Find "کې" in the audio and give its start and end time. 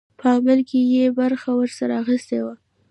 0.69-0.79